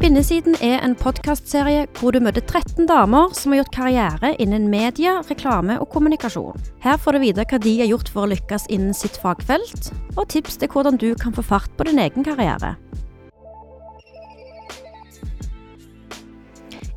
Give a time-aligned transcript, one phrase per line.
[0.00, 5.18] Kvinnesiden er en podkastserie hvor du møter 13 damer som har gjort karriere innen media,
[5.28, 6.56] reklame og kommunikasjon.
[6.80, 10.30] Her får du vite hva de har gjort for å lykkes innen sitt fagfelt, og
[10.32, 12.78] tips til hvordan du kan få fart på din egen karriere.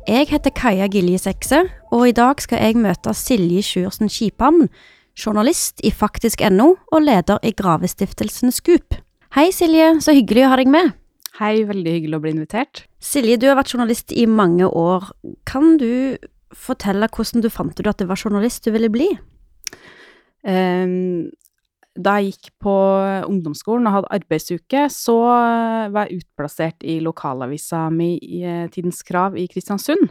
[0.08, 1.60] Jeg heter Kaja Gilje Sekse,
[1.92, 4.70] og i dag skal jeg møte Silje Sjursen Skiphamn,
[5.12, 8.96] journalist i faktisk.no og leder i Gravestiftelsen Skup.
[9.36, 10.94] Hei Silje, så hyggelig å ha deg med.
[11.34, 12.84] Hei, veldig hyggelig å bli invitert.
[13.02, 15.08] Silje, du har vært journalist i mange år.
[15.50, 16.14] Kan du
[16.54, 19.08] fortelle hvordan du fant ut at det var journalist du ville bli?
[20.46, 21.32] Um,
[21.98, 22.74] da jeg gikk på
[23.26, 29.38] ungdomsskolen og hadde arbeidsuke, så var jeg utplassert i lokalavisa mi i eh, Tidens Krav
[29.38, 30.10] i Kristiansund.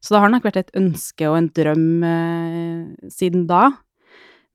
[0.00, 3.70] Så det har nok vært et ønske og en drøm eh, siden da.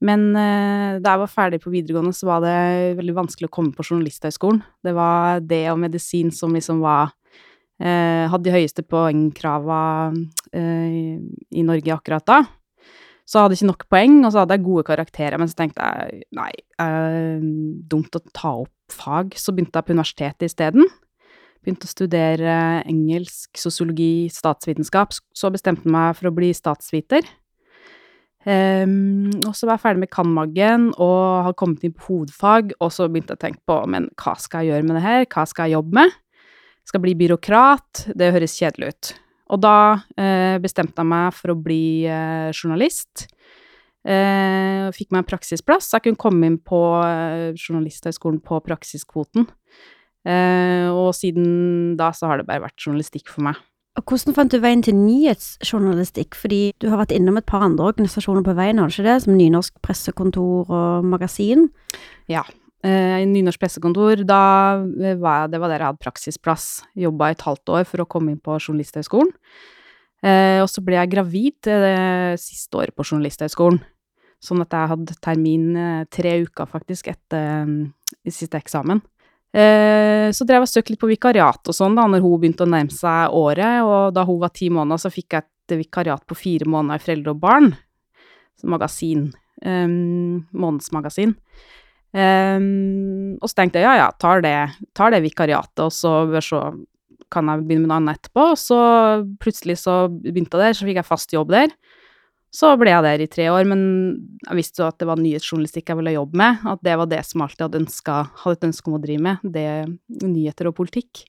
[0.02, 3.76] Men eh, da jeg var ferdig på videregående, så var det veldig vanskelig å komme
[3.76, 4.64] på Journalisthøgskolen.
[4.82, 7.12] Det var det og medisin som liksom var
[7.82, 9.84] eh, Hadde de høyeste poengkrava
[10.58, 12.42] eh, i Norge akkurat da.
[13.30, 15.86] Så jeg hadde ikke nok poeng, og så hadde jeg gode karakterer, men så tenkte
[15.86, 16.50] jeg nei,
[16.84, 17.46] eh,
[17.94, 19.38] dumt å ta opp fag.
[19.40, 20.90] Så begynte jeg på universitetet isteden.
[21.62, 22.56] Begynte å studere
[22.90, 25.14] engelsk, sosiologi, statsvitenskap.
[25.38, 27.24] Så bestemte jeg meg for å bli statsviter.
[28.42, 32.90] Um, og så var jeg ferdig med cand.mag.en og hadde kommet inn på hovedfag, og
[32.94, 35.46] så begynte jeg å tenke på men hva skal jeg gjøre med det her, hva
[35.50, 36.16] skal jeg jobbe med?
[36.90, 39.12] Skal bli byråkrat, det høres kjedelig ut.
[39.54, 43.28] Og da uh, bestemte jeg meg for å bli uh, journalist.
[44.02, 46.80] Uh, fikk meg en praksisplass, så jeg kunne komme inn på
[47.54, 49.46] Journalisthøgskolen på praksiskvoten.
[50.26, 53.58] og siden da så har det bare vært journalistikk for meg.
[54.00, 56.38] Hvordan fant du veien til nyhetsjournalistikk?
[56.40, 59.18] Fordi du har vært innom et par andre organisasjoner på veien, har du ikke det?
[59.26, 61.68] Som Nynorsk pressekontor og magasin?
[62.32, 62.46] Ja.
[62.88, 64.40] Eh, I Nynorsk pressekontor, da
[65.20, 66.70] var jeg, det var der jeg hadde praksisplass.
[66.96, 69.36] Jobba et halvt år for å komme inn på Journalisthøgskolen.
[70.24, 73.82] Eh, og så ble jeg gravid det siste året på Journalisthøgskolen.
[74.42, 77.68] Sånn at jeg hadde termin eh, tre uker, faktisk, etter
[78.24, 79.04] siste eksamen.
[79.52, 82.72] Eh, så drev jeg søkte litt på vikariat og sånn da når hun begynte å
[82.72, 86.38] nærme seg året, og da hun var ti måneder, så fikk jeg et vikariat på
[86.40, 87.72] fire måneder i Foreldre og barn,
[88.64, 89.28] magasin,
[89.66, 91.36] um, månedsmagasin.
[92.12, 94.56] Um, og så tenkte jeg ja, ja, tar det,
[94.98, 96.14] tar det vikariatet, og så,
[96.44, 96.66] så
[97.32, 98.52] kan jeg begynne med noe annet etterpå.
[98.54, 98.80] Og så
[99.42, 101.74] plutselig så begynte jeg der, så fikk jeg fast jobb der.
[102.52, 103.82] Så ble jeg der i tre år, men
[104.44, 106.64] jeg visste jo at det var nyhetsjournalistikk jeg ville jobbe med.
[106.68, 109.46] At det var det som alltid hadde, ønsket, hadde et ønske om å drive med.
[109.56, 109.68] Det
[110.28, 111.24] nyheter og politikk.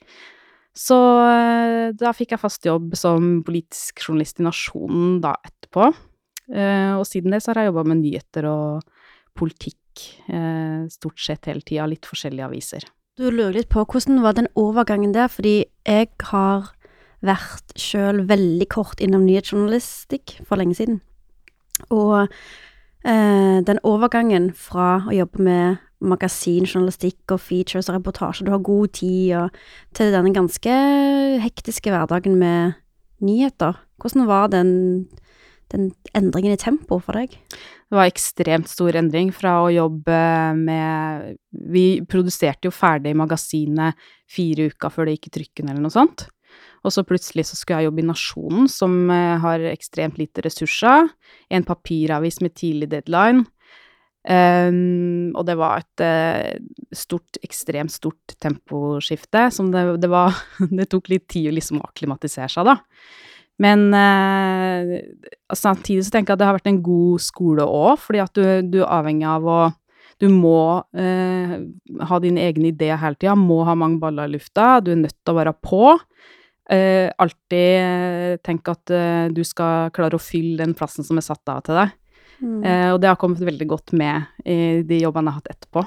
[0.75, 0.97] Så
[1.29, 5.93] eh, da fikk jeg fast jobb som politisk journalist i Nasjonen da etterpå.
[6.51, 8.83] Eh, og siden det så har jeg jobba med nyheter og
[9.39, 12.89] politikk eh, stort sett hele tida, litt forskjellige aviser.
[13.21, 16.73] Du lurer litt på hvordan var den overgangen der, fordi jeg har
[17.23, 20.99] vært sjøl veldig kort innom nyhetsjournalistikk for lenge siden.
[21.91, 28.65] Og eh, den overgangen fra å jobbe med magasinjournalistikk og features og reportasjer, du har
[28.67, 30.79] god tid, og til denne ganske
[31.43, 32.79] hektiske hverdagen med
[33.23, 33.79] nyheter.
[34.03, 34.73] Hvordan var den,
[35.71, 37.37] den endringen i tempo for deg?
[37.93, 40.19] Det var ekstremt stor endring fra å jobbe
[40.59, 41.37] med
[41.75, 43.99] Vi produserte jo ferdig magasinet
[44.33, 46.27] fire uker før det gikk i trykken, eller noe sånt.
[46.83, 51.11] Og så plutselig så skulle jeg jobbe i Nasjonen, som eh, har ekstremt lite ressurser.
[51.51, 53.47] En papiravis med tidlig deadline.
[54.23, 60.37] Um, og det var et uh, stort, ekstremt stort temposkifte, som det, det var
[60.79, 62.77] Det tok litt tid å liksom akklimatisere seg, da.
[63.63, 64.95] Men uh,
[65.55, 68.45] samtidig så tenker jeg at det har vært en god skole òg, fordi at du,
[68.71, 69.61] du, er avhengig av å
[70.23, 71.55] Du må eh,
[72.07, 75.17] ha dine egne ideer hele tida, må ha mange baller i lufta, du er nødt
[75.19, 75.97] til å være på.
[76.71, 81.43] Uh, alltid tenk at uh, du skal klare å fylle den plassen som er satt
[81.51, 81.99] av til deg.
[82.43, 82.63] Mm.
[82.91, 85.83] Og det har kommet veldig godt med i de jobbene jeg har hatt etterpå.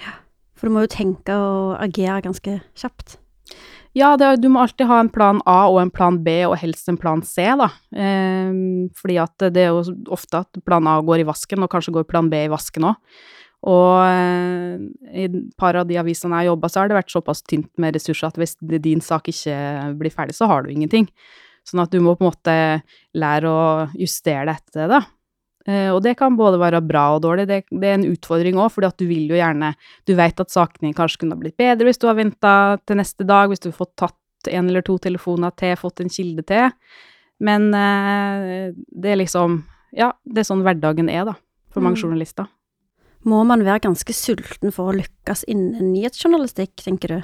[0.00, 0.14] Ja,
[0.56, 3.18] For du må jo tenke og agere ganske kjapt.
[3.92, 6.88] Ja, det, du må alltid ha en plan A og en plan B, og helst
[6.88, 7.68] en plan C, da.
[8.96, 12.08] fordi at det er jo ofte at plan A går i vasken, og kanskje går
[12.08, 13.20] plan B i vasken òg.
[13.66, 14.78] Og eh,
[15.10, 17.70] i et par av de avisene jeg har jobba, så har det vært såpass tynt
[17.80, 19.58] med ressurser at hvis din sak ikke
[19.98, 21.08] blir ferdig, så har du ingenting.
[21.66, 22.58] Sånn at du må på en måte
[23.18, 23.62] lære å
[23.98, 25.00] justere deg etter det, da.
[25.68, 27.48] Eh, og det kan både være bra og dårlig.
[27.50, 29.74] Det, det er en utfordring òg, fordi at du vil jo gjerne
[30.08, 32.52] Du vet at sakene kanskje kunne ha blitt bedre hvis du har venta
[32.88, 36.12] til neste dag, hvis du har fått tatt en eller to telefoner til, fått en
[36.12, 36.70] kilde til.
[37.44, 39.64] Men eh, det er liksom
[39.96, 41.34] Ja, det er sånn hverdagen er, da,
[41.72, 42.02] for mange mm.
[42.04, 42.48] journalister.
[43.28, 47.18] Må man være ganske sulten for å lykkes innen nyhetsjournalistikk, tenker du?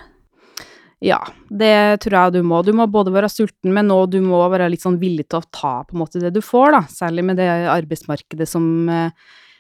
[1.05, 1.19] Ja,
[1.53, 2.63] det tror jeg du må.
[2.65, 5.49] Du må både være sulten, men òg du må være litt sånn villig til å
[5.53, 6.83] ta på en måte det du får, da.
[6.89, 9.13] Særlig med det arbeidsmarkedet som, eh,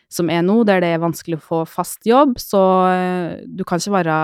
[0.08, 2.38] som er nå, der det er vanskelig å få fast jobb.
[2.41, 4.19] Så eh, du kan ikke være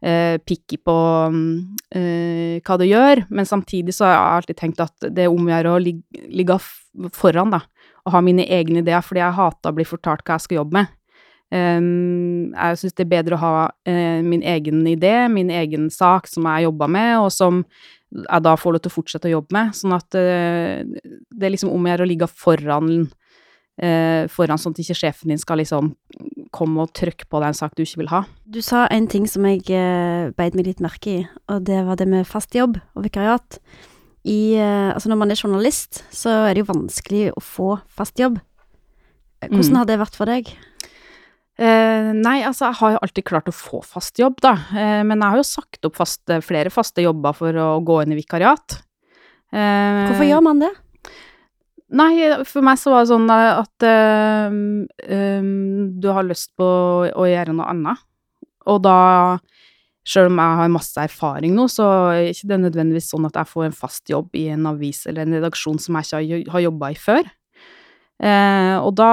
[0.00, 0.96] eh, picky på
[1.92, 5.44] eh, hva du gjør, men samtidig så har jeg alltid tenkt at det er om
[5.44, 6.60] å gjøre å ligge
[7.12, 7.66] foran, da.
[8.06, 10.80] Og ha mine egne ideer, fordi jeg hater å bli fortalt hva jeg skal jobbe
[10.80, 10.95] med.
[11.54, 16.26] Um, jeg syns det er bedre å ha uh, min egen idé, min egen sak
[16.26, 17.60] som jeg jobber med, og som
[18.16, 19.76] jeg da får lov til å fortsette å jobbe med.
[19.78, 22.90] Sånn at uh, det er liksom om å gjøre å ligge foran,
[23.78, 25.94] uh, foran, sånn at ikke sjefen din skal liksom
[26.56, 28.24] komme og trykke på deg en sak du ikke vil ha.
[28.42, 29.66] Du sa en ting som jeg
[30.38, 31.18] beit meg litt merke i,
[31.52, 33.60] og det var det med fast jobb og vikariat.
[34.26, 38.40] I, altså når man er journalist, så er det jo vanskelig å få fast jobb.
[39.44, 39.78] Hvordan mm.
[39.78, 40.50] har det vært for deg?
[41.56, 44.52] Eh, nei, altså jeg har jo alltid klart å få fast jobb, da.
[44.76, 48.12] Eh, men jeg har jo sagt opp fast, flere faste jobber for å gå inn
[48.12, 48.82] i vikariat.
[49.56, 50.72] Eh, Hvorfor gjør man det?
[51.96, 52.12] Nei,
[52.44, 53.84] for meg så var det sånn at
[56.02, 56.66] du har lyst på
[57.06, 58.02] å gjøre noe annet.
[58.66, 59.38] Og da,
[60.02, 63.52] sjøl om jeg har masse erfaring nå, så er det ikke nødvendigvis sånn at jeg
[63.52, 66.90] får en fast jobb i en avis eller en redaksjon som jeg ikke har jobba
[66.90, 67.30] i før.
[68.16, 69.10] Eh, og da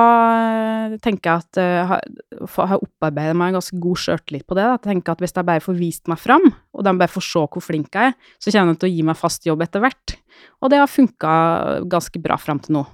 [1.03, 4.63] tenker jeg at jeg uh, har opparbeidet meg en ganske god sjøltillit på det.
[4.63, 4.77] Da.
[4.77, 7.43] Jeg tenker at hvis jeg bare får vist meg fram, og de bare får se
[7.43, 10.15] hvor flink jeg er, så kommer de til å gi meg fast jobb etter hvert.
[10.63, 11.33] Og det har funka
[11.91, 12.85] ganske bra fram til nå.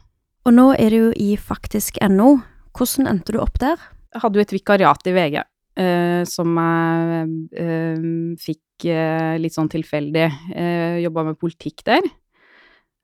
[0.50, 2.34] Og nå er du i faktisk.no.
[2.74, 3.78] Hvordan endte du opp der?
[4.16, 5.42] Jeg hadde jo et vikariat i VG
[5.80, 8.08] uh, som jeg uh,
[8.42, 10.28] fikk uh, litt sånn tilfeldig.
[10.54, 12.08] Uh, Jobba med politikk der.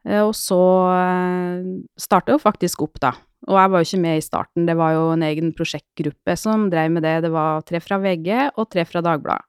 [0.05, 0.59] Eh, og så
[0.93, 3.15] eh, starta jo faktisk opp, da.
[3.45, 6.69] Og jeg var jo ikke med i starten, det var jo en egen prosjektgruppe som
[6.71, 7.19] drev med det.
[7.27, 9.45] Det var tre fra VG og tre fra Dagbladet.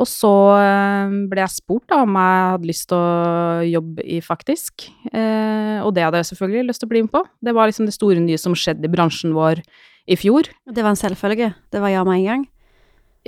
[0.00, 4.20] Og så eh, ble jeg spurt da om jeg hadde lyst til å jobbe i
[4.24, 7.20] Faktisk, og det hadde jeg selvfølgelig lyst til å bli med på.
[7.44, 9.60] Det var liksom det store nye som skjedde i bransjen vår
[10.08, 10.48] i fjor.
[10.68, 11.50] Det var en selvfølge?
[11.72, 12.48] Det var ja med en gang?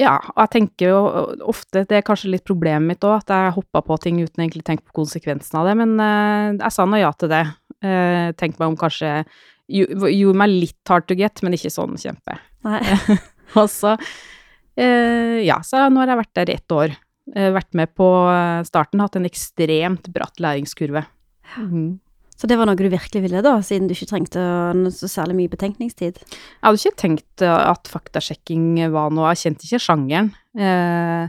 [0.01, 1.01] Ja, og jeg tenker jo
[1.53, 4.65] ofte Det er kanskje litt problemet mitt òg, at jeg hoppa på ting uten egentlig
[4.65, 7.45] å tenke på konsekvensen av det, men uh, jeg sa nå ja til det.
[7.85, 9.23] Uh, Tenk meg om kanskje
[9.73, 12.35] Gjorde meg litt hard to get, men ikke sånn kjempe.
[12.67, 12.81] Nei.
[13.61, 16.97] og så uh, Ja, så nå har jeg vært der i ett år.
[17.33, 18.09] vært med på
[18.67, 21.05] starten, hatt en ekstremt bratt læringskurve.
[21.57, 22.01] Mm.
[22.43, 24.43] Så det var noe du virkelig ville, da, siden du ikke trengte
[24.91, 26.17] så særlig mye betenkningstid?
[26.27, 30.33] Jeg hadde ikke tenkt eh, at faktasjekking var noe Jeg kjente ikke sjangeren.
[30.59, 31.29] Eh,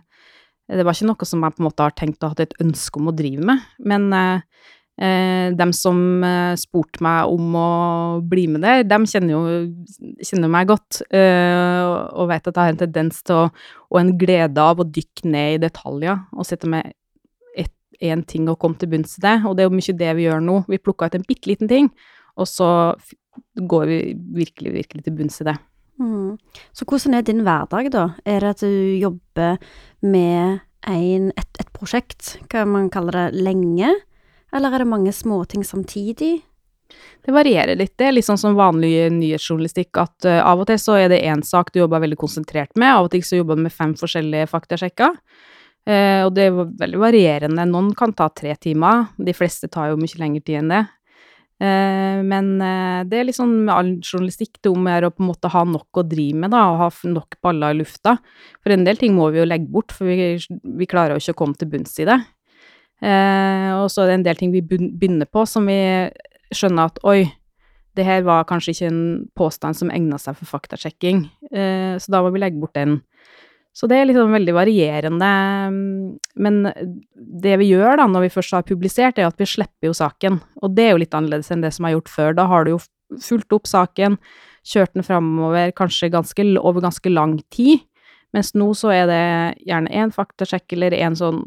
[0.73, 2.97] det var ikke noe som jeg på en måte har tenkt å ha et ønske
[2.97, 3.61] om å drive med.
[3.85, 4.65] Men eh,
[5.05, 6.01] eh, dem som
[6.57, 7.69] spurte meg om å
[8.33, 12.73] bli med der, dem kjenner jo kjenner meg godt, eh, og vet at jeg har
[12.73, 13.47] en tendens til å
[13.93, 16.95] Og en glede av å dykke ned i detaljer og sette meg
[18.01, 20.25] én ting og komme til bunns i det, og det er jo mye det vi
[20.27, 20.57] gjør nå.
[20.69, 21.91] Vi plukka ut en bitte liten ting,
[22.39, 22.69] og så
[23.57, 23.99] går vi
[24.41, 25.57] virkelig, virkelig til bunns i det.
[26.01, 26.37] Mm.
[26.73, 28.05] Så hvordan er din hverdag, da?
[28.25, 29.59] Er det at du jobber
[30.01, 33.93] med en, et, et prosjekt, hva man kaller det, lenge?
[34.53, 36.41] Eller er det mange småting samtidig?
[37.25, 37.95] Det varierer litt.
[37.97, 41.23] Det er litt sånn som vanlig nyhetsjournalistikk, at uh, av og til så er det
[41.25, 43.95] én sak du jobber veldig konsentrert med, av og til så jobber du med fem
[43.97, 45.17] forskjellige faktasjekker.
[45.83, 47.65] Eh, og det er veldig varierende.
[47.67, 50.83] Noen kan ta tre timer, de fleste tar jo mye lengre tid enn det.
[51.63, 55.51] Eh, men eh, det er liksom med all journalistikk det om å på en måte
[55.51, 58.15] ha nok å drive med, da, og ha nok baller i lufta.
[58.63, 61.35] For en del ting må vi jo legge bort, for vi, vi klarer jo ikke
[61.35, 62.21] å komme til bunns i det.
[63.03, 65.75] Og så er det en del ting vi begynner på som vi
[66.55, 67.25] skjønner at oi,
[67.99, 69.01] det her var kanskje ikke en
[69.35, 73.01] påstand som egna seg for faktasjekking, så da må vi legge bort den.
[73.73, 75.29] Så det er liksom veldig varierende.
[76.45, 76.59] Men
[77.17, 80.37] det vi gjør da, når vi først har publisert, er at vi slipper jo saken.
[80.61, 82.35] Og det er jo litt annerledes enn det som er gjort før.
[82.37, 82.83] Da har du jo
[83.23, 84.19] fulgt opp saken,
[84.65, 87.81] kjørt den framover kanskje ganske, over ganske lang tid.
[88.33, 89.25] Mens nå så er det
[89.65, 91.43] gjerne én faktasjekk eller en sånn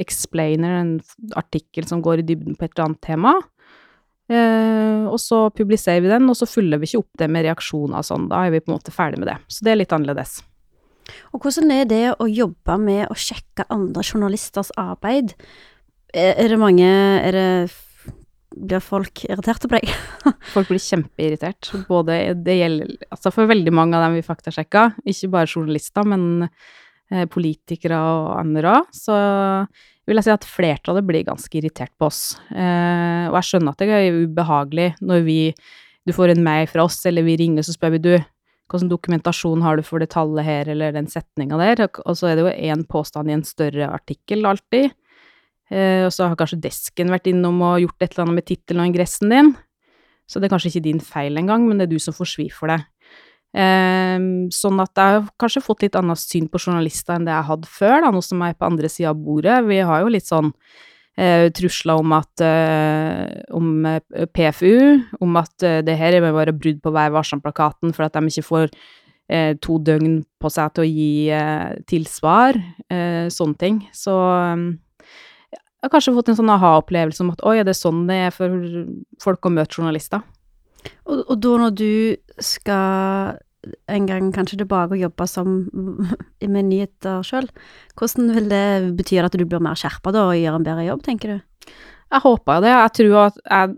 [0.00, 0.94] explainer, en
[1.38, 3.34] artikkel som går i dybden på et eller annet tema.
[4.24, 8.00] Uh, og så publiserer vi den, og så følger vi ikke opp det med reaksjoner
[8.00, 8.26] og sånn.
[8.30, 9.38] Da er vi på en måte ferdig med det.
[9.52, 10.40] Så det er litt annerledes.
[11.32, 15.34] Og hvordan er det å jobbe med å sjekke andre journalisters arbeid?
[16.14, 17.48] Er det mange Er det
[18.54, 19.90] Blir folk irriterte på deg?
[20.54, 21.72] folk blir kjempeirritert.
[21.88, 26.44] Både det gjelder Altså for veldig mange av dem vi faktasjekka, ikke bare journalister, men
[26.44, 29.16] eh, politikere og andre òg, så
[30.06, 32.36] vil jeg si at flertallet blir ganske irritert på oss.
[32.54, 35.40] Eh, og jeg skjønner at det er ubehagelig når vi
[36.04, 38.12] du får en mail fra oss, eller vi ringer, så spør vi du,
[38.70, 41.84] Hvilken dokumentasjon har du for det tallet her, eller den setninga der?
[42.06, 44.94] Og så er det jo én påstand i en større artikkel alltid.
[45.72, 48.84] Eh, og så har kanskje desken vært innom og gjort et eller annet med tittelen
[48.84, 49.52] og ingressen din.
[50.24, 52.48] Så det er kanskje ikke din feil engang, men det er du som får svi
[52.52, 52.80] for det.
[53.54, 54.16] Eh,
[54.56, 57.70] sånn at jeg har kanskje fått litt annet syn på journalister enn det jeg hadde
[57.70, 59.60] før, da, nå som jeg er på andre sida av bordet.
[59.68, 60.50] Vi har jo litt sånn
[61.54, 66.80] trusler om at eh, om eh, PFU, om at eh, det her er bare brudd
[66.82, 68.66] på Vær varsom-plakaten for at de ikke får
[69.30, 72.58] eh, to døgn på seg til å gi tilsvar,
[73.30, 73.78] sånne ting.
[73.94, 74.12] Så
[75.54, 78.34] jeg har kanskje fått en sånn aha-opplevelse om at oi, er det sånn det er
[78.34, 78.52] for
[79.22, 80.24] folk å møte journalister?
[81.08, 81.90] Og, og da når du
[82.42, 83.38] skal
[83.90, 85.56] en gang kanskje tilbake og jobbe som
[86.54, 87.48] med nyheter sjøl,
[87.98, 88.66] hvordan vil det
[88.98, 91.74] bety at du blir mer skjerpa da og gjør en bedre jobb, tenker du?
[92.14, 92.72] Jeg håper det.
[92.74, 93.74] Jeg tror at jeg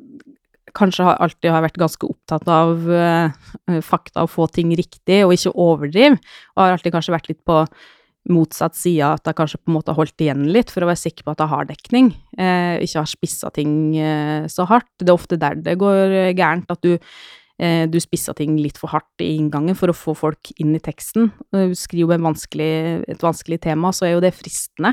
[0.76, 5.54] kanskje alltid har vært ganske opptatt av uh, fakta og få ting riktig, og ikke
[5.54, 6.18] overdrive.
[6.54, 7.62] Og har alltid kanskje vært litt på
[8.28, 11.00] motsatt side, at jeg kanskje på en måte har holdt igjen litt for å være
[11.00, 12.12] sikker på at jeg har dekning.
[12.36, 14.90] Uh, ikke har spissa ting uh, så hardt.
[15.00, 18.92] Det er ofte der det går gærent, at du Eh, du spissa ting litt for
[18.92, 21.30] hardt i inngangen for å få folk inn i teksten.
[21.56, 24.92] Du skriver et vanskelig tema, så er jo det fristende.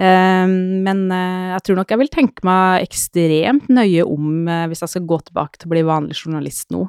[0.00, 0.46] Eh,
[0.86, 5.10] men eh, jeg tror nok jeg vil tenke meg ekstremt nøye om hvis jeg skal
[5.10, 6.86] gå tilbake til å bli vanlig journalist nå.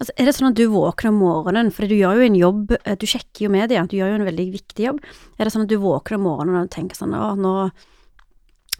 [0.00, 2.70] Altså, er det sånn at du våkner om morgenen, for du gjør jo en jobb,
[2.72, 5.00] du sjekker jo media, du gjør jo en veldig viktig jobb.
[5.36, 7.52] Er det sånn at du våkner om morgenen og tenker sånn å, nå,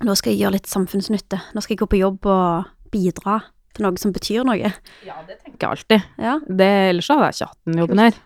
[0.08, 3.36] nå skal jeg gjøre litt samfunnsnytte, nå skal jeg gå på jobb og bidra
[3.76, 4.72] til noe som betyr noe.
[5.06, 6.08] Ja, det tenker jeg alltid.
[6.20, 6.38] Ja.
[6.46, 8.18] Det, ellers hadde jeg ikke hatt den jobben her.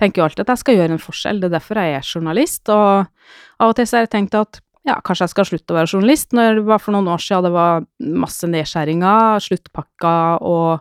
[0.00, 2.72] Tenker jo alltid at jeg skal gjøre en forskjell, det er derfor jeg er journalist.
[2.72, 3.06] Og
[3.60, 5.92] av og til så har jeg tenkt at ja, kanskje jeg skal slutte å være
[5.92, 6.32] journalist.
[6.36, 7.84] Når det var for noen år siden det var
[8.24, 10.80] masse nedskjæringer, sluttpakker og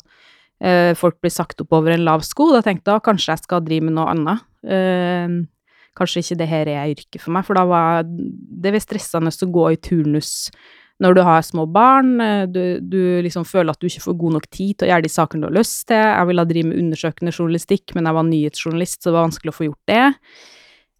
[0.64, 3.44] eh, folk blir sagt opp over en lav sko, da tenkte jeg at kanskje jeg
[3.44, 4.46] skal drive med noe annet.
[4.64, 5.40] Eh,
[6.00, 9.52] kanskje ikke det her er yrket for meg, for da var det var stressende å
[9.52, 10.34] gå i turnus
[11.00, 14.38] når du har små barn, eh, du, du, liksom føler at du ikke får god
[14.38, 16.00] nok tid til å gjøre de sakene du har lyst til.
[16.00, 19.60] Jeg ville drive med undersøkende journalistikk, men jeg var nyhetsjournalist, så det var vanskelig å
[19.60, 20.06] få gjort det.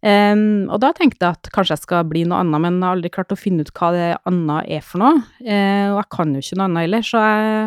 [0.00, 2.96] Um, og da tenkte jeg at kanskje jeg skal bli noe annet, men jeg har
[2.96, 5.18] aldri klart å finne ut hva det annet er for noe.
[5.44, 7.66] Uh, og jeg kan jo ikke noe annet heller, så jeg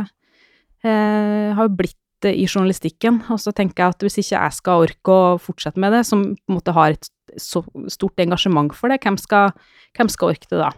[0.88, 3.22] uh, har jo blitt det i journalistikken.
[3.34, 6.25] Og så tenker jeg at hvis ikke jeg skal orke å fortsette med det, som
[6.34, 7.62] på en måte har et så
[7.92, 9.54] stort engasjement for det, hvem skal,
[9.98, 10.74] hvem skal orke det da?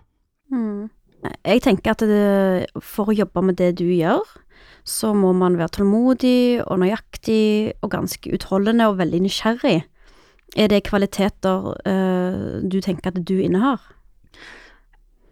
[0.51, 0.91] Mm.
[1.45, 4.23] Jeg tenker at det, for å jobbe med det du gjør,
[4.85, 9.79] så må man være tålmodig og nøyaktig og ganske utholdende og veldig nysgjerrig.
[10.55, 13.81] Er det kvaliteter uh, du tenker at du innehar?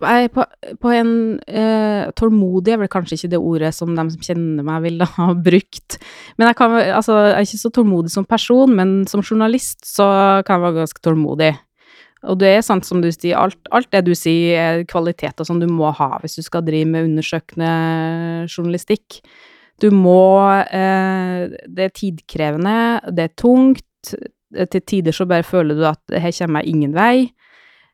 [0.04, 0.44] Nei, på,
[0.84, 1.12] på en
[1.48, 5.30] uh, Tålmodig er vel kanskje ikke det ordet som de som kjenner meg, vil ha
[5.38, 6.00] brukt.
[6.36, 10.08] Men jeg, kan, altså, jeg er ikke så tålmodig som person, men som journalist så
[10.44, 11.54] kan jeg være ganske tålmodig.
[12.32, 15.60] Og det er sant som du sier, alt, alt det du sier er kvaliteter som
[15.60, 17.72] du må ha hvis du skal drive med undersøkende
[18.48, 19.20] journalistikk.
[19.82, 22.78] Du må eh, Det er tidkrevende,
[23.12, 24.14] det er tungt.
[24.54, 27.32] Til tider så bare føler du at her kommer jeg ingen vei.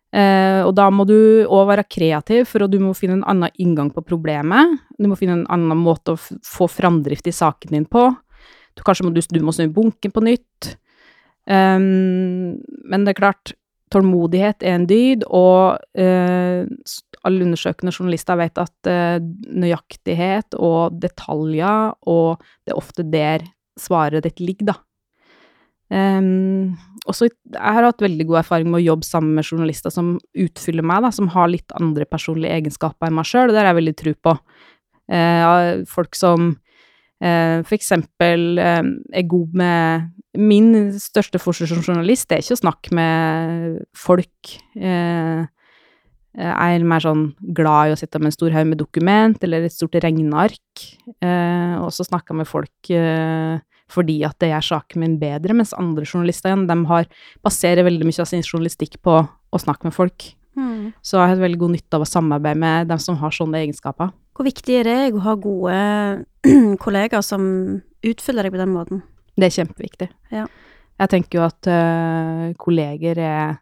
[0.10, 3.92] Eh, og da må du òg være kreativ, for du må finne en annen inngang
[3.94, 4.78] på problemet.
[4.98, 8.10] Du må finne en annen måte å få framdrift i saken din på.
[8.76, 10.74] Du, kanskje må du, du må snu bunken på nytt.
[11.50, 12.60] Um,
[12.90, 13.54] men det er klart,
[13.94, 16.66] tålmodighet er en dyd, og eh,
[17.28, 23.48] alle undersøkende journalister vet at eh, nøyaktighet og detaljer, og det er ofte der
[23.80, 24.78] svaret ditt ligger, da.
[25.90, 26.76] Um,
[27.10, 30.86] også, jeg har hatt veldig god erfaring med å jobbe sammen med journalister som utfyller
[30.86, 33.80] meg, da, som har litt andre personlige egenskaper enn meg sjøl, og det har jeg
[33.80, 34.36] veldig tro på.
[35.10, 36.52] Uh, folk som
[37.20, 40.06] for eksempel uh, er god med
[40.40, 44.52] Min største forskjell som journalist det er ikke å snakke med folk.
[44.78, 45.42] Eh,
[46.40, 47.24] jeg er mer sånn
[47.58, 50.84] glad i å sitte med en stor haug med dokument eller et stort regneark,
[51.26, 53.58] eh, og så snakke med folk eh,
[53.90, 57.10] fordi at det gjør saken min bedre, mens andre journalister igjen, de har,
[57.46, 60.30] baserer veldig mye av sin journalistikk på å snakke med folk.
[60.58, 60.90] Mm.
[61.02, 63.62] Så jeg har hatt veldig god nytte av å samarbeide med dem som har sånne
[63.62, 64.12] egenskaper.
[64.36, 65.78] Hvor viktig er det å ha gode
[66.84, 67.44] kollegaer som
[68.06, 69.02] utfyller deg på den måten?
[69.40, 70.10] Det er kjempeviktig.
[70.34, 70.46] Ja.
[71.00, 73.58] Jeg tenker jo at uh, kolleger er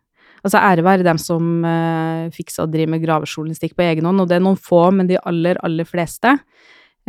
[0.46, 4.30] Altså ære være dem som uh, fikser og driver med gravejournalistikk på egen hånd, og
[4.30, 6.30] det er noen få, men de aller, aller fleste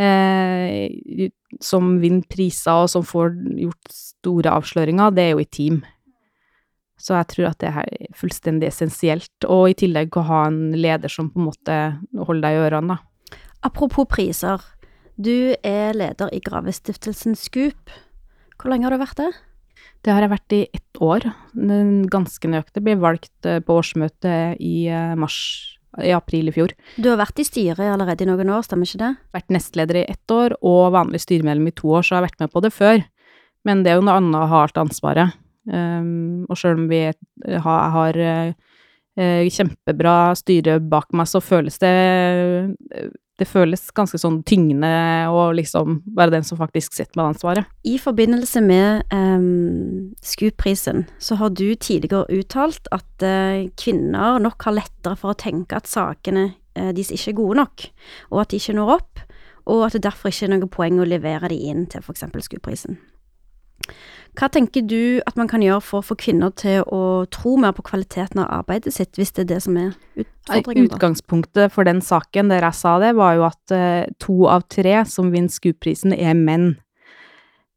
[0.00, 1.28] uh,
[1.62, 5.78] som vinner priser og som får gjort store avsløringer, det er jo i team.
[6.98, 11.12] Så jeg tror at det er fullstendig essensielt, og i tillegg å ha en leder
[11.12, 11.76] som på en måte
[12.18, 13.38] holder deg i ørene, da.
[13.66, 14.62] Apropos priser.
[15.18, 17.90] Du er leder i Gravestiftelsen Scoop.
[18.58, 19.32] Hvor lenge har du vært det?
[20.06, 21.26] Det har jeg vært i ett år,
[22.12, 22.84] ganske nøyaktig.
[22.86, 25.38] Ble valgt eh, på årsmøtet i eh, mars,
[25.98, 26.74] i april i fjor.
[26.96, 29.10] Du har vært i styret allerede i noen år, stemmer ikke det?
[29.34, 32.44] Vært nestleder i ett år, og vanlig styremedlem i to år, så jeg har vært
[32.44, 33.02] med på det før.
[33.66, 35.34] Men det er jo noe annet å ha alt ansvaret.
[35.68, 41.94] Um, og sjøl om vi har, har uh, kjempebra styre bak meg, så føles det
[43.38, 44.90] det føles ganske sånn tyngende
[45.30, 47.68] å liksom være den som faktisk sitter med ansvaret.
[47.86, 54.78] I forbindelse med um, SKUP-prisen, så har du tidligere uttalt at uh, kvinner nok har
[54.80, 57.86] lettere for å tenke at sakene uh, deres ikke er gode nok,
[58.32, 59.22] og at de ikke når opp,
[59.68, 62.26] og at det derfor ikke er noe poeng å levere de inn til f.eks.
[62.48, 62.98] SKUP-prisen.
[64.38, 67.72] Hva tenker du at man kan gjøre for å få kvinner til å tro mer
[67.74, 70.90] på kvaliteten av arbeidet sitt, hvis det er det som er utfordringen?
[70.92, 75.00] Utgangspunktet for den saken der jeg sa det, var jo at uh, to av tre
[75.10, 76.76] som vinner SKUP-prisen, er menn.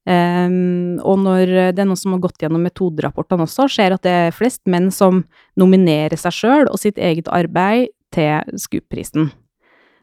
[0.06, 4.16] Um, og når det er noen som har gått gjennom metoderapportene også, ser at det
[4.28, 5.24] er flest menn som
[5.58, 9.32] nominerer seg sjøl og sitt eget arbeid til SKUP-prisen.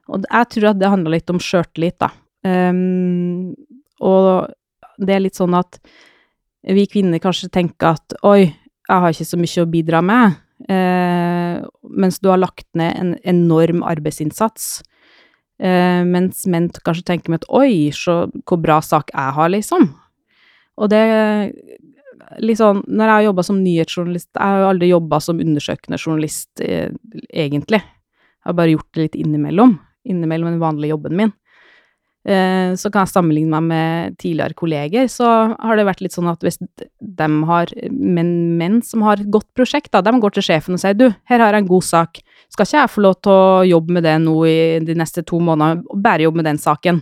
[0.09, 2.11] Og jeg tror at det handler litt om sjøltillit, da.
[2.47, 3.53] Um,
[4.03, 4.49] og
[4.99, 5.79] det er litt sånn at
[6.69, 8.51] vi kvinner kanskje tenker at oi,
[8.89, 10.39] jeg har ikke så mye å bidra med,
[10.69, 14.83] eh, mens du har lagt ned en enorm arbeidsinnsats.
[15.59, 19.89] Eh, mens menn kanskje tenker med at oi, så hvor bra sak jeg har, liksom.
[20.79, 21.03] Og det
[22.55, 26.61] sånn Når jeg har jobba som nyhetsjournalist Jeg har jo aldri jobba som undersøkende journalist,
[26.61, 26.91] eh,
[27.33, 27.81] egentlig.
[27.81, 29.79] Jeg har bare gjort det litt innimellom.
[30.07, 31.33] Innimellom den vanlige jobben min.
[32.29, 36.29] Eh, så kan jeg sammenligne meg med tidligere kolleger, så har det vært litt sånn
[36.29, 40.45] at hvis de har menn, menn som har et godt prosjekt, da, de går til
[40.45, 42.21] sjefen og sier du, her har jeg en god sak,
[42.53, 45.41] skal ikke jeg få lov til å jobbe med det nå i de neste to
[45.41, 47.01] månedene, og bare jobbe med den saken?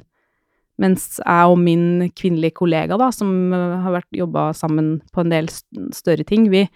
[0.78, 5.50] Mens jeg og min kvinnelige kollega, da, som har vært jobba sammen på en del
[5.50, 6.68] større ting, vi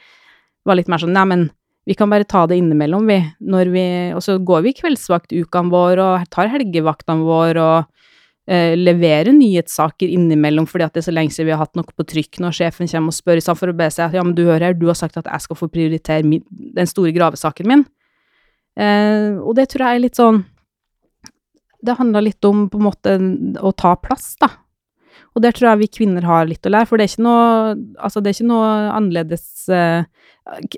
[0.67, 1.47] var litt mer sånn, nei, men
[1.87, 6.05] vi kan bare ta det innimellom, vi, når vi Og så går vi kveldsvaktukene våre
[6.05, 8.10] og tar helgevaktene våre og
[8.51, 11.97] eh, levere nyhetssaker innimellom fordi at det er så lenge siden vi har hatt noe
[11.97, 14.45] på trykk når sjefen kommer og spør sånn for å be seg ja, men du
[14.49, 17.85] hører her, du har sagt at jeg skal få prioritere min, den store gravesaken min.
[18.81, 20.45] Eh, og det tror jeg er litt sånn
[21.83, 23.15] Det handler litt om på en måte
[23.65, 24.51] å ta plass, da.
[25.35, 27.75] Og der tror jeg vi kvinner har litt å lære, for det er ikke noe,
[28.03, 30.03] altså det er ikke noe annerledes eh,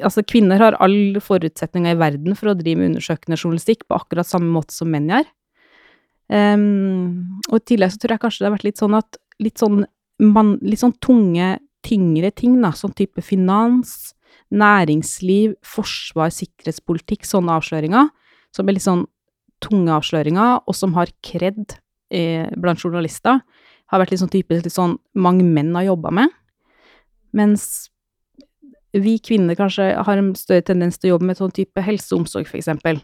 [0.04, 4.28] Altså, kvinner har alle forutsetninger i verden for å drive med undersøkende journalistikk på akkurat
[4.28, 5.24] samme måte som menn gjør.
[6.32, 9.82] Um, og tillegg så tror jeg kanskje det har vært litt sånn at litt sånn,
[10.32, 14.14] man, litt sånn tunge, tyngre ting, da, sånn type finans,
[14.52, 18.10] næringsliv, forsvar, sikkerhetspolitikk, sånne avsløringer,
[18.54, 19.06] som er litt sånn
[19.62, 21.76] tunge avsløringer, og som har kred
[22.12, 23.42] eh, blant journalister,
[23.92, 26.32] har vært litt sånn type litt sånn mange menn har jobba med,
[27.36, 27.90] mens
[28.92, 32.22] vi kvinner kanskje har en større tendens til å jobbe med sånn type helse og
[32.22, 33.00] omsorg, for eksempel.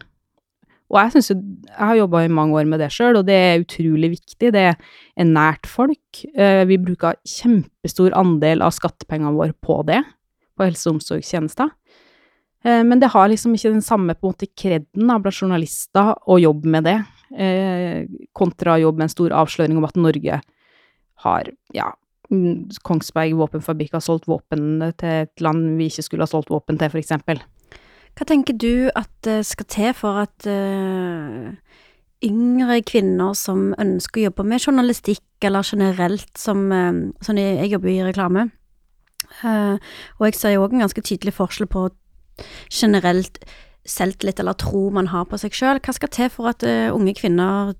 [0.89, 1.35] Og jeg syns jo
[1.69, 4.51] Jeg har jobba i mange år med det sjøl, og det er utrolig viktig.
[4.55, 6.23] Det er nært folk.
[6.33, 10.01] Eh, vi bruker kjempestor andel av skattepengene våre på det,
[10.57, 11.69] på helse- og omsorgstjenester.
[12.65, 16.39] Eh, men det har liksom ikke den samme på en måte kreden blant journalister å
[16.41, 16.97] jobbe med det,
[17.37, 20.41] eh, kontra å jobbe med en stor avsløring om at Norge
[21.23, 21.93] har, ja,
[22.29, 26.99] Kongsberg våpenfabrikk har solgt våpen til et land vi ikke skulle ha solgt våpen til,
[26.99, 27.41] eksempel.
[28.19, 31.55] Hva tenker du at det skal til for at uh,
[32.25, 36.65] yngre kvinner som ønsker å jobbe med journalistikk, eller generelt som
[37.23, 38.49] Sånn jeg, jobber i reklame,
[39.39, 39.79] uh,
[40.19, 41.87] og jeg ser jo òg en ganske tydelig forskjell på
[42.67, 43.39] generelt
[43.87, 45.79] selvtillit eller tro man har på seg sjøl.
[45.79, 47.71] Hva skal til for at unge kvinner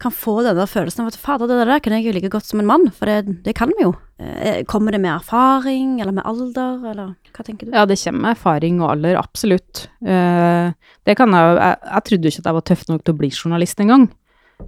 [0.00, 2.62] kan få denne følelsen av at fader, det der kan jeg jo like godt som
[2.62, 3.92] en mann, for det, det kan vi jo.
[4.20, 7.74] Eh, kommer det med erfaring, eller med alder, eller hva tenker du?
[7.76, 9.86] Ja, det kommer med erfaring og alder, absolutt.
[10.00, 10.72] Eh,
[11.08, 13.20] det kan jeg jo jeg, jeg trodde ikke at jeg var tøff nok til å
[13.20, 14.06] bli journalist engang.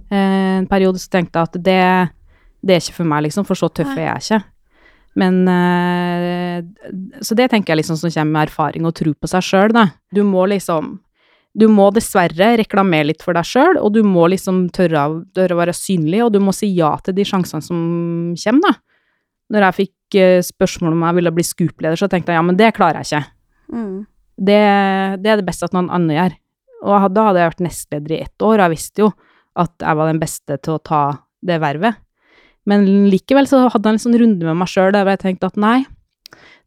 [0.09, 1.79] Eh, en periode så tenkte jeg at det,
[2.61, 4.43] det er ikke for meg, liksom, for så tøff er jeg ikke.
[5.13, 5.43] Men
[7.21, 9.83] Så det tenker jeg liksom som kommer med erfaring og tro på seg sjøl, da.
[10.09, 10.95] Du må liksom
[11.53, 15.05] du må dessverre reklamere litt for deg sjøl, og du må liksom tørre,
[15.37, 17.83] tørre, å være synlig, og du må si ja til de sjansene som
[18.41, 18.73] kommer, da.
[19.53, 22.57] Når jeg fikk uh, spørsmål om jeg ville bli skupleder, så tenkte jeg ja, men
[22.57, 23.75] det klarer jeg ikke.
[23.75, 23.99] Mm.
[24.33, 24.63] Det,
[25.21, 26.39] det, er det beste at noen andre gjør.
[26.83, 29.11] Og da hadde jeg vært nestleder i ett år, og jeg visste jo
[29.61, 31.03] at jeg var den beste til å ta
[31.45, 31.99] det vervet.
[32.65, 35.59] Men likevel så hadde jeg en sånn runde med meg sjøl der jeg tenkte at
[35.59, 35.83] nei,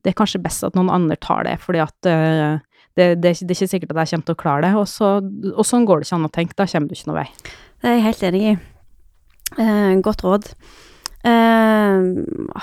[0.05, 2.61] det er kanskje best at noen andre tar det, fordi at uh,
[2.96, 4.72] det, det, det, er ikke sikkert at jeg kommer til å klare det.
[4.80, 5.12] Og, så,
[5.52, 6.59] og sånn går det ikke an å tenke.
[6.59, 7.28] Da kommer du ikke noen vei.
[7.82, 8.56] Det er jeg helt enig i.
[9.62, 10.48] Eh, godt råd.
[11.26, 12.09] Eh,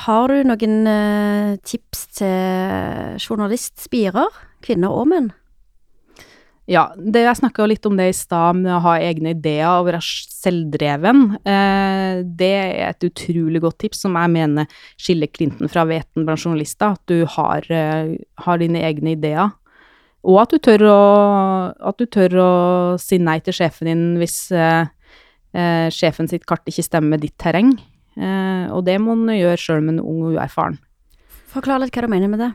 [0.08, 5.32] har du noen eh, tips til journalistspirer, kvinner og menn?
[6.70, 9.90] Ja, det, jeg snakka litt om det i stad, med å ha egne ideer og
[9.90, 11.26] være selvdreven.
[11.44, 16.40] Eh, det er et utrolig godt tips som jeg mener skiller Clinton fra veten blant
[16.40, 16.96] journalister.
[16.96, 18.16] At du har, eh,
[18.46, 19.52] har, dine egne ideer.
[20.24, 21.00] Og at du, tør å,
[22.00, 22.52] du tør å
[23.02, 24.86] si nei til sjefen din hvis eh,
[25.54, 27.74] eh sjefen sitt kart ikke stemmer med ditt terreng.
[28.16, 30.80] Eh, og det må man gjøre sjøl med en ung og uerfaren.
[31.54, 32.50] Forklar litt hva du mener med det.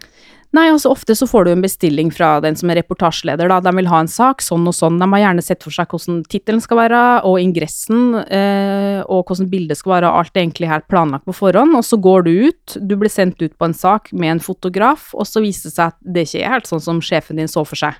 [0.56, 3.58] Nei, altså ofte så får du en bestilling fra den som er reportasjeleder, da.
[3.60, 4.96] De vil ha en sak, sånn og sånn.
[4.98, 9.50] De har gjerne sett for seg hvordan tittelen skal være, og ingressen, eh, og hvordan
[9.52, 10.12] bildet skal være.
[10.22, 11.76] Alt er egentlig helt planlagt på forhånd.
[11.76, 15.10] Og så går du ut, du blir sendt ut på en sak med en fotograf,
[15.12, 17.66] og så viser det seg at det ikke er helt sånn som sjefen din så
[17.68, 17.98] for seg.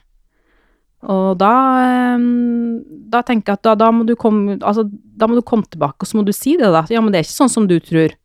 [1.04, 1.52] Og da,
[1.84, 2.24] eh,
[3.12, 6.08] da tenker jeg at da, da, må komme, altså, da, må du komme, tilbake, og
[6.08, 6.86] så må du si det, da.
[6.88, 8.16] Ja, men det er ikke sånn som du tror.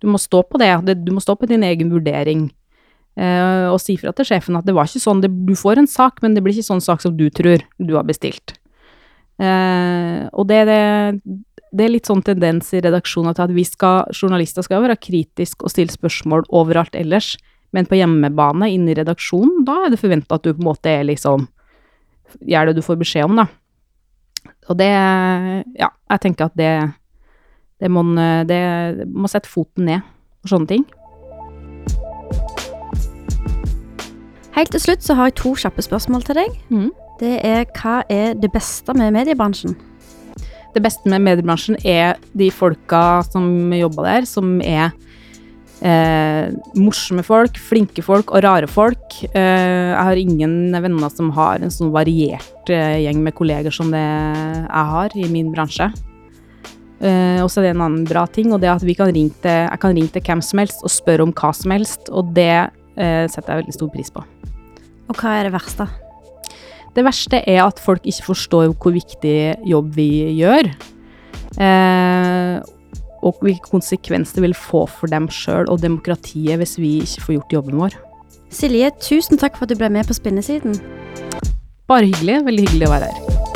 [0.00, 0.72] Du må stå på det.
[1.04, 2.48] Du må stå på din egen vurdering.
[3.18, 6.22] Uh, og si fra til sjefen at det var ikke sånn, du får en sak,
[6.22, 8.54] men det blir ikke sånn sak som du tror du har bestilt.
[9.40, 10.80] Uh, og det, det,
[11.72, 15.66] det, er litt sånn tendens i redaksjonen til at vi skal, journalister skal være kritiske
[15.66, 17.34] og stille spørsmål overalt ellers,
[17.74, 20.92] men på hjemmebane inne i redaksjonen, da er det forventa at du på en måte
[20.92, 21.48] er liksom
[22.46, 23.48] Gjør det du får beskjed om, da.
[24.70, 26.70] Og det Ja, jeg tenker at det
[27.80, 28.04] Det må,
[28.48, 28.62] det,
[29.08, 30.06] må sette foten ned
[30.42, 30.86] for sånne ting.
[34.56, 36.56] Helt til slutt så har jeg to kjappe spørsmål til deg.
[36.68, 36.90] Mm.
[37.20, 39.76] Det er hva er det beste med mediebransjen?
[40.74, 44.90] Det beste med mediebransjen er de folka som jobber der, som er
[45.82, 49.18] eh, morsomme folk, flinke folk og rare folk.
[49.32, 53.90] Eh, jeg har ingen venner som har en sånn variert eh, gjeng med kolleger som
[53.94, 55.90] det jeg har i min bransje.
[57.00, 59.80] Uh, og så er det en annen bra ting, og det at kan til, jeg
[59.80, 63.24] kan ringe til hvem som helst og spørre om hva som helst, og det uh,
[63.24, 64.24] setter jeg veldig stor pris på.
[65.08, 65.88] Og hva er det verste?
[66.94, 69.38] Det verste er at folk ikke forstår hvor viktig
[69.70, 70.10] jobb vi
[70.42, 70.68] gjør.
[71.56, 72.60] Uh,
[73.24, 77.36] og hvilke konsekvenser det vil få for dem sjøl og demokratiet hvis vi ikke får
[77.36, 77.98] gjort jobben vår.
[78.50, 80.76] Silje, tusen takk for at du ble med på Spinnesiden.
[81.90, 82.42] Bare hyggelig.
[82.46, 83.49] Veldig hyggelig å være her.